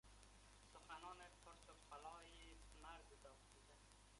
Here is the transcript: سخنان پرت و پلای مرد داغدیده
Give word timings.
سخنان 0.73 1.17
پرت 1.45 1.63
و 1.69 1.73
پلای 1.89 2.55
مرد 2.83 3.21
داغدیده 3.23 3.75